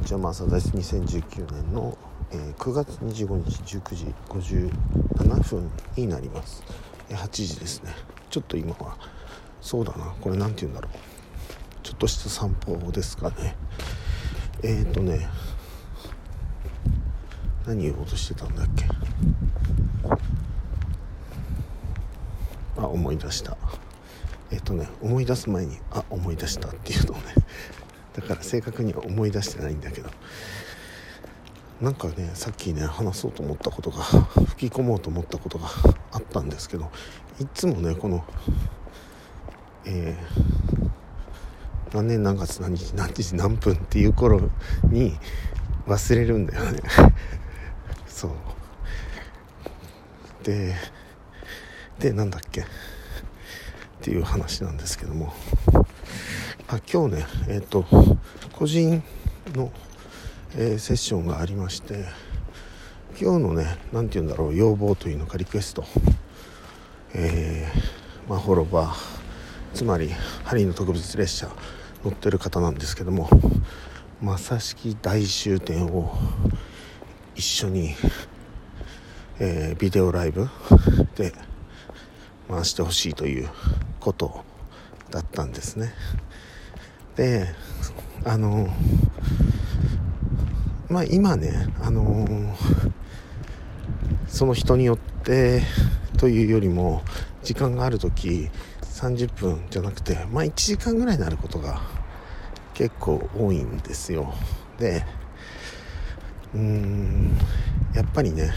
[0.00, 1.96] にちはマサダです2019年の、
[2.32, 6.64] えー、9月25日19時57分になります、
[7.10, 7.94] えー、8時ですね。
[8.30, 8.96] ちょっと今は
[9.60, 10.14] そうだな。
[10.22, 10.92] これ何て言うんだろう。
[11.82, 13.56] ちょっとした散歩ですかね。
[14.62, 15.28] えっ、ー、とね
[17.66, 18.86] 何言おうとしてたんだっけ？
[22.78, 23.58] あ思い出した。
[24.50, 27.34] えっ、とね思い出す前にあ思い出したっていうのをね
[28.14, 30.10] だから正確には思い出してないんだけど。
[31.80, 34.02] なんかねさっきね話そうと思ったことが
[34.50, 35.66] 吹き込もうと思ったことが
[36.12, 36.90] あったんですけど
[37.40, 38.22] いつもねこの
[39.86, 44.42] えー、何年何月何日何日何分っていう頃
[44.84, 45.16] に
[45.86, 46.80] 忘れるんだよね。
[48.06, 48.32] そう。
[50.44, 50.76] で
[51.98, 52.60] でなんだっけ？
[52.60, 52.64] っ
[54.02, 55.32] ていう話なんですけども。
[56.72, 57.84] あ今日ねえっ、ー、と
[58.52, 59.02] 個人
[59.56, 59.72] の、
[60.56, 62.04] えー、セッションがありまして
[63.20, 65.84] 今日のね何て言うんだろう要望というのかリクエスト
[67.12, 68.94] えー、まあ、滅ば
[69.74, 70.10] つまり
[70.44, 71.48] ハリーの特別列車
[72.04, 73.28] 乗ってる方なんですけども
[74.22, 76.16] まさしき大終点を
[77.34, 77.96] 一緒に、
[79.40, 80.48] えー、ビデオライブ
[81.16, 81.32] で
[82.48, 83.48] 回してほしいという
[83.98, 84.44] こと
[85.10, 85.92] だったんですね。
[87.16, 87.48] で
[88.24, 88.68] あの
[90.88, 92.26] まあ今ねあの
[94.26, 95.62] その人によって
[96.18, 97.02] というよりも
[97.42, 98.50] 時間がある時
[98.82, 101.80] 30分じゃなくてまあ1時間ぐらいになることが
[102.74, 104.32] 結構多いんですよ。
[104.78, 105.04] で
[106.54, 107.36] うーん
[107.94, 108.50] やっぱりね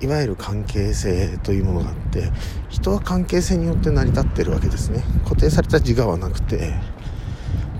[0.00, 2.30] いわゆる関係性というものがあって
[2.68, 5.04] 人は関係性によって成り立ってるわけですね。
[5.24, 6.74] 固定された自我はなくて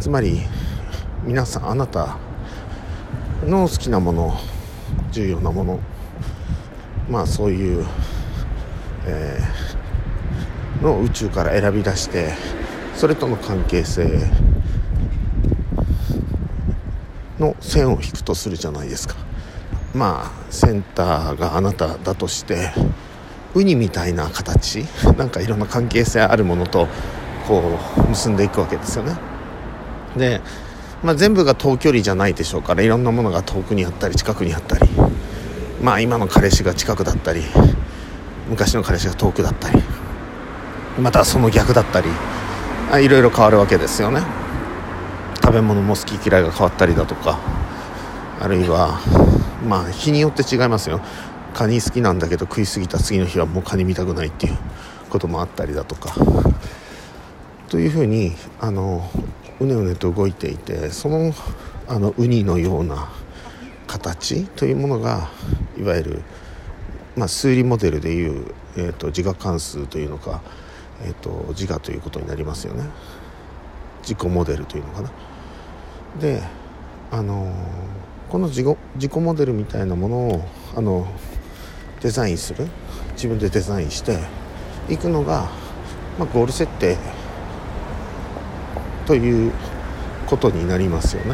[0.01, 0.41] つまり
[1.25, 2.17] 皆さんあなた
[3.47, 4.35] の好きなもの
[5.13, 5.79] 重要なもの
[7.11, 7.87] まあそういう、
[9.07, 12.33] えー、の宇宙から選び出して
[12.95, 14.09] それとの関係性
[17.39, 19.17] の線を引くとするじゃないですか。
[19.95, 22.71] まあセンターがあなただとして
[23.55, 24.85] ウニみたいな形
[25.17, 26.87] なんかいろんな関係性あるものと
[27.49, 29.30] こう結んでいくわけですよね。
[30.17, 30.41] で、
[31.03, 34.89] まあ、全部が遠距離じゃないでしょうからいろんなものが遠くにあったり近くにあったり。
[35.83, 37.43] まあ今の彼氏が近くだったり
[38.51, 39.83] 昔の彼氏が遠くだったり。
[41.01, 42.09] またその逆だったり。
[42.99, 44.21] いろいろ変わるわけですよね。
[45.37, 47.39] 食べ物も好き嫌いが変わったりだとか。
[48.41, 49.01] あるいは
[49.67, 51.01] まあ日によって違いますよ。
[51.55, 54.59] カニ好きなんだけど食い過ぎた次の日はもうカニ見たくないっていう
[55.09, 56.15] こともあったりだとか。
[57.69, 59.09] というふうにあの
[59.61, 61.33] うねうねと動いていてその
[61.89, 63.09] あのウニのような
[63.87, 65.29] 形というものが
[65.79, 66.23] いわゆる、
[67.17, 70.41] まあ、数理モデルでいう、えーと、自我関数というのか、
[71.03, 72.85] えーと、自我ということになりますよね。
[74.03, 75.11] 自己モデルというのかな。
[76.21, 76.43] で
[77.11, 77.53] あの
[78.29, 81.07] この自己自己モデルみたいなものをあの
[82.01, 82.69] デザインする。
[83.21, 84.19] 自分でデザインして
[84.89, 85.51] いくのが、
[86.19, 86.97] まあ、ゴール設定
[89.11, 89.53] という
[90.29, 91.31] ことになりますよね。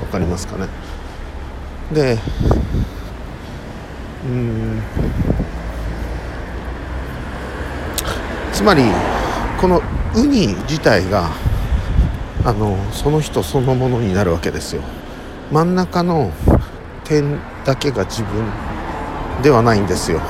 [0.00, 0.66] わかりますかね。
[1.92, 2.18] で
[4.24, 4.82] うん。
[8.52, 8.82] つまり
[9.60, 9.80] この
[10.16, 11.30] ウニ自体が
[12.44, 14.82] あのその人そのものになるわけですよ。
[15.52, 16.32] 真ん中の
[17.04, 18.44] 点だけが自分
[19.40, 20.20] ではないんですよ。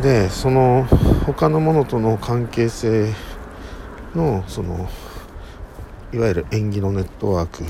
[0.00, 0.86] でその
[1.26, 3.12] 他のものとの関係性
[4.14, 4.88] のその
[6.12, 7.64] いわゆる縁起のネットワーク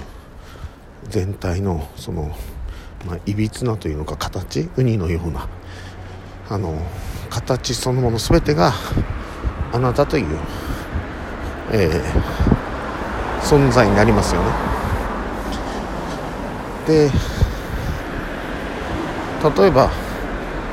[1.09, 2.37] 全体のその、
[3.05, 5.49] まあ、いびつなというのか形ウニのような
[6.49, 6.81] あの
[7.31, 8.73] 形そのもの全てが
[9.73, 10.27] あなたという、
[11.73, 14.51] えー、存在になりますよね。
[16.87, 17.11] で
[19.57, 19.91] 例えば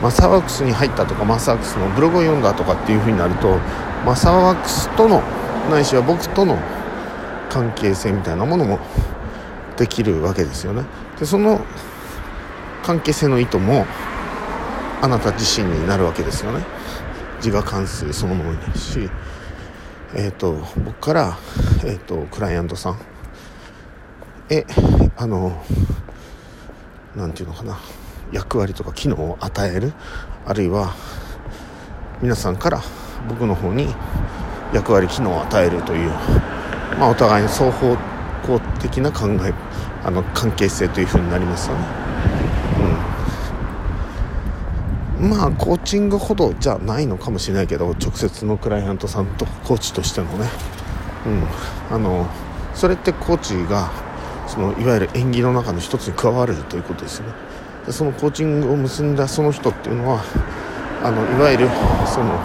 [0.02, 3.58] マサワークスに入ったとかマサワークスのブログを読んだとかっていうふうになると
[4.06, 5.22] マサワークスとの
[5.70, 6.58] ないしは僕との
[7.50, 8.80] 関係性みたいなものも
[9.78, 10.84] できるわけですよね。
[11.20, 11.62] でその
[12.84, 13.86] 関係性の意図も
[15.02, 16.64] あなた自身になるわけですよね。
[17.38, 19.10] 自我関数そのものになるし。
[20.16, 21.38] えっ、ー、と僕から、
[21.84, 22.98] えーと、クライアントさん
[24.50, 24.66] へ
[25.18, 25.62] あの
[27.18, 27.80] 何て言うのかな。
[28.32, 29.94] 役割とか機能を与える。
[30.46, 30.94] あるいは
[32.22, 32.82] 皆さんから
[33.28, 33.94] 僕の方に
[34.74, 36.12] 役割機能を与えるという
[37.00, 37.96] まあ、お互いに双方
[38.46, 39.54] 向的な考え
[40.04, 41.86] あの関係性というふうになりますよね。
[45.20, 50.48] うん、まあコーチングほどじゃないのかもしれないけど直接のクライアントさんとコーチとしてのね、
[51.26, 52.28] うん、あの
[52.76, 53.92] それってコーチが
[54.48, 57.28] そのいわゆる演技の中の一つに加わるということですね。
[57.86, 60.24] でそのコーチングを結んだその人っていうのは
[61.04, 61.70] あのいわゆる
[62.06, 62.40] その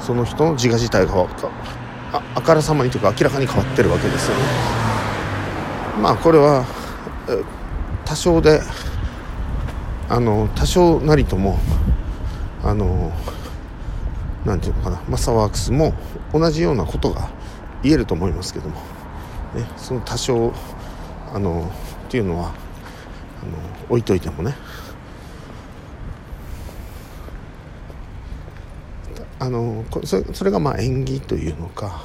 [0.00, 1.26] その人の自我自体が
[2.12, 4.42] ああからさまにというか明らかに変わってるわけですよね。
[6.00, 6.64] まあこれは
[8.04, 8.60] 多少で
[10.08, 11.58] あの多少なりとも
[12.62, 13.12] あの
[14.44, 15.94] なんていうのかなマサワークスも
[16.32, 17.28] 同じようなことが
[17.82, 18.76] 言えると思いますけども、
[19.54, 20.52] ね、その多少
[21.32, 21.72] あの
[22.06, 22.54] っていうのはあの
[23.88, 24.54] 置いといてもね。
[29.38, 32.04] あのそれがまあ演技というのか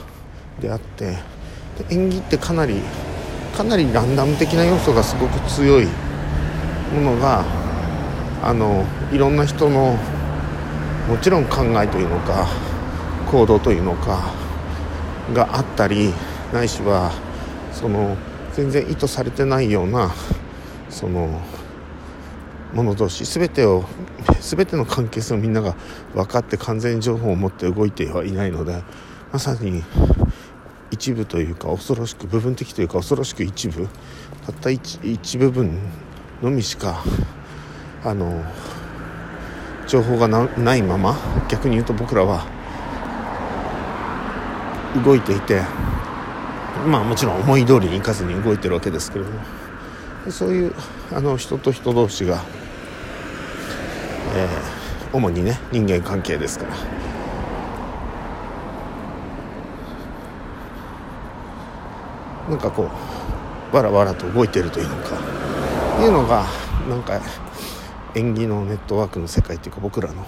[0.59, 1.17] であって
[1.89, 2.75] 演技ってかなり
[3.55, 5.87] かなりランダム的な要素がすごく強い
[6.93, 7.43] ものが
[8.43, 9.97] あのいろんな人の
[11.07, 12.47] もちろん考えというのか
[13.29, 14.33] 行動というのか
[15.33, 16.13] があったり
[16.53, 17.11] ないしは
[17.71, 18.17] その
[18.53, 20.11] 全然意図されてないような
[20.89, 21.39] その
[22.73, 23.83] もの同士全てを
[24.39, 25.75] 全ての関係性をみんなが
[26.13, 28.83] 分かって完全情報を持って動いてはいないので
[29.31, 29.83] まさに
[30.91, 33.87] 一部というか恐ろしく部分的というか恐ろしく一部
[34.45, 35.79] たった一一部分
[36.41, 37.01] のみしか
[38.03, 38.43] あの
[39.87, 41.15] 情報がないまま
[41.49, 42.45] 逆に言うと僕らは
[45.05, 45.61] 動いていて
[46.85, 49.39] まあもちろん思い通りにいかずに動いてるわけですけれども
[50.29, 50.73] そういう
[51.11, 52.43] あの人と人同士が、
[54.33, 56.75] えー、主にね人間関係ですから。
[62.49, 62.89] なんかこ
[63.71, 65.17] うわらわらと動いてるというのか
[66.01, 66.45] いうのが
[66.89, 67.21] なんか
[68.13, 70.25] 縁起のネットワークの世界っていうか僕らの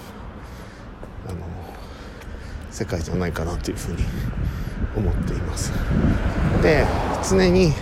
[1.28, 1.40] あの
[2.72, 4.06] 世界じゃないかなというふうに
[4.96, 5.74] 思っています。
[6.62, 6.86] で
[7.28, 7.74] 常に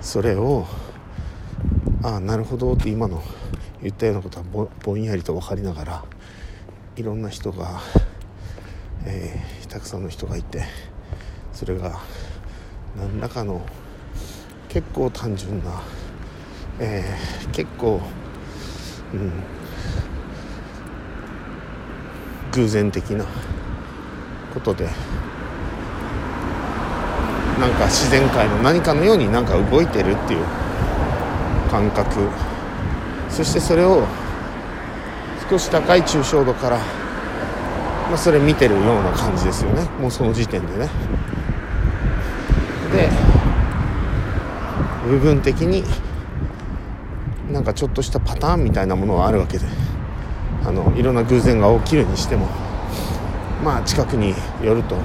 [0.00, 0.66] それを
[2.02, 3.22] ああなるほどって今の
[3.82, 6.04] 言ったようなことはぼぼんやりと分かりながら
[6.96, 7.80] いろんな人が、
[9.06, 10.64] えー、たくさんの人がいて
[11.52, 12.00] それが
[12.96, 13.64] 何らかの
[14.68, 15.82] 結構単純な、
[16.80, 18.00] えー、結構、
[19.14, 19.32] うん、
[22.52, 23.24] 偶然的な
[24.52, 24.88] ことで
[27.60, 30.44] なんか自然界の何かのようになんか動いてるっていう
[31.70, 32.47] 感覚。
[33.30, 34.06] そしてそれを
[35.50, 36.78] 少し高い抽象度から、
[38.08, 39.82] まあ、それ見てるような感じですよね。
[40.00, 40.88] もうその時点でね。
[42.92, 43.08] で
[45.08, 45.84] 部分的に
[47.50, 49.64] なんかちょっとしたパターンみたいなものはあるわけで
[50.64, 52.46] あのいろんな偶然が起きるにしても
[53.64, 54.96] まあ近くに寄ると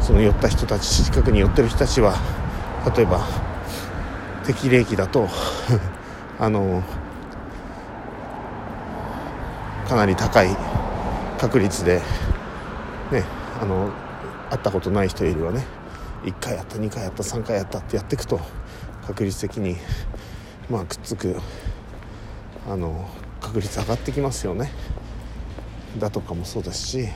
[0.00, 2.14] その寄った人たち近くに寄ってる人たちは
[2.96, 3.20] 例えば
[4.44, 5.28] 適齢期だと
[6.40, 6.82] あの
[9.92, 10.48] かなり高い
[11.38, 12.00] 確率で
[13.10, 13.24] ね
[13.60, 13.92] あの
[14.48, 15.66] 会ったことない人よりはね
[16.24, 18.40] 1回やった2回やった3回やったってやっていくと
[19.06, 19.76] 確率的に
[20.70, 21.36] まあくっつく
[22.66, 23.06] あの
[23.42, 24.70] 確率上がってきますよね。
[25.98, 27.08] だとかもそうですし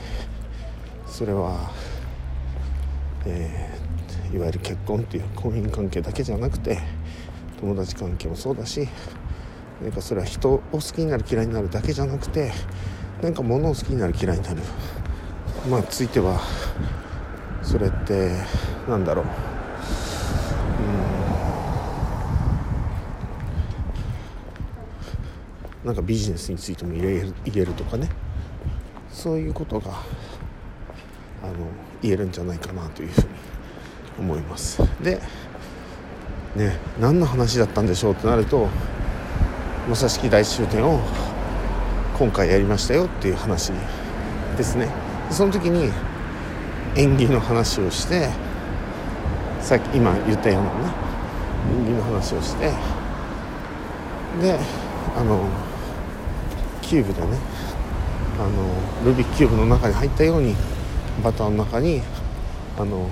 [1.07, 1.71] それは
[3.25, 6.77] えー、いわゆる結婚っていう婚姻関係だけじゃなくて
[7.59, 8.87] 友達関係もそうだし
[9.81, 12.51] なんかそれは人を好きになる嫌いになるだけじゃなくて
[13.21, 14.61] なんか物を好きになる嫌いになる。
[15.69, 16.39] まあついては
[17.61, 18.31] それって
[18.87, 19.25] なんだろう。
[25.83, 25.87] うん。
[25.87, 28.09] なんかビジネスについても言える言えるとかね。
[29.11, 31.53] そういうことがあの
[32.01, 33.27] 言えるんじゃないかなというふうに
[34.19, 34.81] 思います。
[35.01, 35.19] で
[36.55, 38.69] ね何の話だったんでしょうってなると
[39.95, 40.99] 正式大終点を
[42.17, 43.71] 今回やりましたよっていう話
[44.57, 44.89] ですね。
[45.29, 45.91] その時に
[46.95, 48.29] 演技の話をして
[49.61, 51.07] さっき今言ったようなね
[51.79, 52.71] 演技の話をして
[54.41, 54.57] で
[55.15, 55.45] あの
[56.81, 57.37] キューブでね
[58.39, 58.43] あ
[59.03, 60.55] のルビックキューブの中に入ったように
[61.23, 62.01] バターの中に
[62.77, 63.09] あの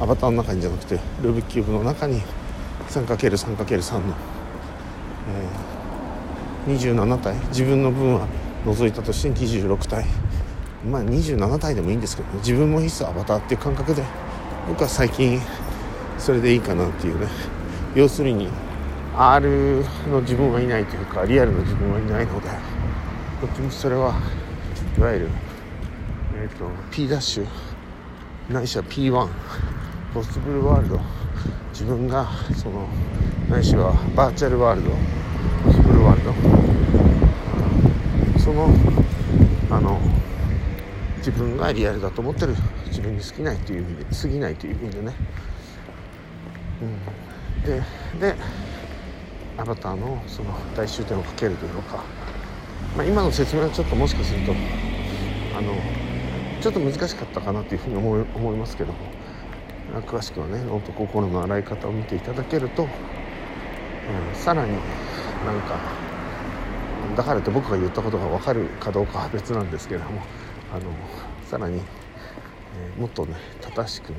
[0.00, 2.22] アバターの中にじゃなくてルービックキューブの中に
[2.88, 4.14] 3×3×3 の、
[6.66, 7.34] えー、27体。
[7.48, 8.26] 自分の分は
[8.64, 10.04] 除いたとして26体。
[10.88, 14.04] まあ27体でもいいんですけど、ね、自分も必須アバターっていう感覚で
[14.68, 15.40] 僕は最近
[16.18, 17.26] それでいいかなっていうね。
[17.94, 18.48] 要するに
[19.16, 22.48] R の自分はいないというかリアルの自分はいないので
[23.40, 24.14] どっちみちそれは
[24.98, 25.28] いわゆる、
[26.36, 27.46] えーと、P ダッシュ。
[28.48, 29.28] ないしは P1
[30.14, 31.00] ポスブルワールド。
[31.78, 32.88] 自分がその
[33.50, 34.90] ないしはバーチャルワールド
[35.62, 36.32] ポスブルワールド。
[38.40, 38.70] その
[39.70, 40.00] あの
[41.18, 42.54] 自分がリアルだと思ってる
[42.86, 45.14] 自分に好きないという意味で過ぎないという意味でね、
[46.80, 47.82] うん、で
[48.20, 48.34] で
[49.58, 52.02] アバターのその大終点をかけるというのか、
[52.96, 54.54] まあ、今の説明はちょっともしかすると
[55.58, 55.74] あの
[56.62, 59.25] ちょっと難しかったかなというふうに思い思いますけども。
[59.94, 62.90] 詳しくはね脳と心の洗い方を見ていただけると、うん、
[64.34, 64.76] さらにな
[65.52, 65.78] んか
[67.16, 70.22] だからって僕が言ったことが分かるかどうかは別なんですけれども
[70.72, 70.90] あの
[71.48, 74.18] さらに、えー、もっとね正しくね、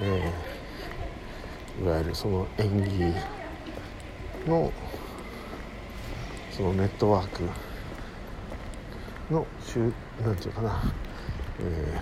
[0.00, 3.14] えー、いわゆるその演技
[4.48, 4.72] の
[6.50, 7.42] そのネットワーク
[9.30, 9.46] の
[10.24, 10.82] 何て言うかな、
[11.60, 11.98] え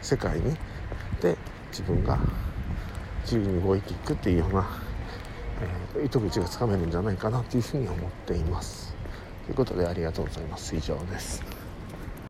[0.00, 0.56] ー、世界に
[1.20, 1.36] で
[1.76, 2.18] 自分が
[3.24, 4.66] 自由に動いていくっていうような、
[5.94, 8.96] えー、糸口がつかめるんじゃないかなというふうに思っています。
[9.44, 10.74] ということでありがとうございます。
[10.74, 11.55] 以上です。